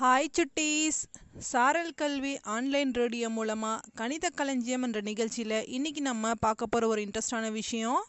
[0.00, 0.98] Hi சுட்டீஸ்
[1.38, 7.52] சாரல் கல்வி online radio மூலமாக கணித களஞ்சியம் என்ற நிகழ்ச்சியில் இன்றைக்கி நம்ம பார்க்க போகிற ஒரு இன்ட்ரெஸ்டான
[7.52, 8.06] விஷயம்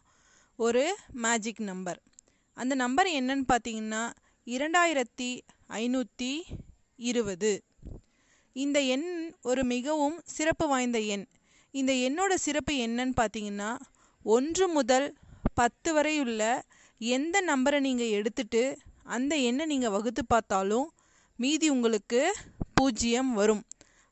[0.55, 2.01] ஒரு மேஜிக் நம்பர்
[2.53, 4.11] அந்த நம்பர் என்னன்னு பார்த்தீங்கன்னா
[4.47, 6.31] இரண்டாயிரத்தி ஐநூற்றி
[6.95, 7.63] இருபது.
[8.53, 11.27] இந்த எண் ஒரு மிகவும் சிறப்பு வாய்ந்த எண்.
[11.71, 13.79] இந்த எண்ணோட சிறப்பு என்னன்னு பார்த்தீங்கன்னா
[14.23, 15.17] ஒன்று முதல்
[15.53, 16.65] பத்து வரை உள்ள
[16.97, 20.93] எந்த நம்பரை நீங்கள் எடுத்துட்டு அந்த எண்ணை நீங்கள் வகுத்து பார்த்தாலும்
[21.35, 22.35] மீதி உங்களுக்கு
[22.73, 23.63] பூஜ்ஜியம் வரும்.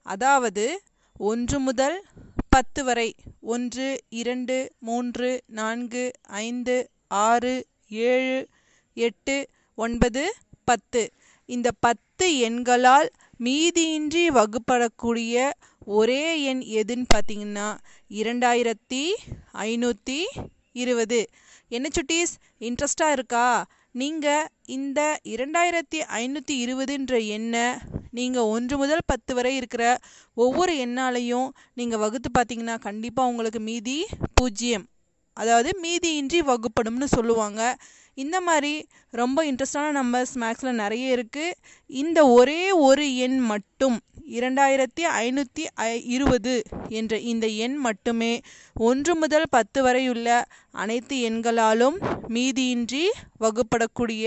[0.01, 0.81] அதாவது
[1.17, 2.03] ஒன்று முதல்
[2.49, 8.47] பத்து வரை ஒன்று இரண்டு மூன்று நான்கு ஐந்து ஆறு ஏழு
[8.93, 11.11] எட்டு ஒன்பது பத்து.
[11.45, 15.51] இந்த பத்து எண்களால் மீதியின்றி வகுப்படக்கூடிய
[15.85, 17.77] ஒரே எண் எதுன்னு பார்த்தீங்கன்னா
[18.09, 19.13] இரண்டாயிரத்தி
[19.53, 20.19] ஐநூற்றி
[20.71, 21.29] இருபது.
[21.67, 22.33] என்ன சுட்டீஸ்?
[22.59, 23.65] இன்ட்ரெஸ்டாக இருக்கா?
[23.95, 27.63] நீங்கள் இந்த இரண்டாயிரத்தி ஐநூற்றி இருபதுன்ற எண்ணை
[28.11, 29.83] நீங்கள் ஒன்று முதல் பத்து வரை இருக்கிற
[30.37, 33.97] ஒவ்வொரு எண்ணாலையும் நீங்கள் வகுத்து பார்த்தீங்கன்னா கண்டிப்பாக உங்களுக்கு மீதி
[34.33, 34.85] பூஜ்ஜியம்.
[35.37, 37.61] அதாவது மீதியின்றி வகுப்படும்னு சொல்லுவாங்க.
[38.17, 38.73] இந்த மாதிரி
[39.11, 41.57] ரொம்ப இன்ட்ரெஸ்டான நம்பர்ஸ் மேக்ஸில் நிறைய இருக்குது
[41.89, 43.97] இந்த ஒரே ஒரு எண் மட்டும்
[44.29, 48.41] இரண்டாயிரத்தி ஐநூற்றி ஐ இருபது என்ற இந்த எண் மட்டுமே
[48.73, 50.27] ஒன்று முதல் பத்து வரையுள்ள
[50.71, 51.97] அனைத்து எண்களாலும்
[52.27, 53.05] மீதியின்றி
[53.39, 54.25] வகுப்படக்கூடிய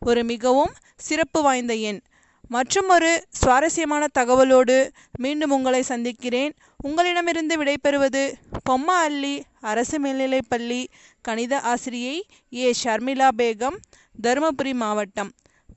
[0.00, 2.00] ஒரு மிகவும் சிறப்பு வாய்ந்த எண்.
[2.48, 4.76] மற்றும் ஒரு சுவாரஸ்யமான தகவலோடு
[5.18, 6.52] மீண்டும் உங்களை சந்திக்கிறேன்.
[6.76, 8.22] உங்களிடமிருந்து விடைபெறுவது
[8.70, 10.86] பொம்மா அள்ளி அரசு மேல்நிலைப்பள்ளி
[11.20, 12.16] கணித ஆசிரியை
[12.52, 12.74] ஏ.
[12.84, 13.78] ஷர்மிளா பேகம்
[14.22, 15.30] தருமபுரி மாவட்டம்.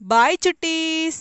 [0.07, 1.19] பாய் சுட்டீஸ்!